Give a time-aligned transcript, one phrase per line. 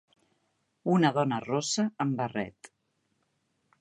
[0.93, 2.71] Una dona rossa amb barret.